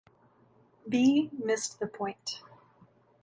B 0.89 1.29
missed 1.31 1.79
the 1.79 1.85
point. 1.85 2.41